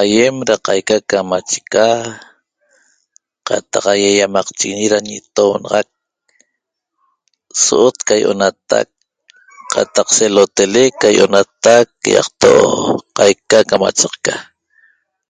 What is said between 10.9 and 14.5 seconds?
ca ýi'onatac ýaqto' qaica camachaqca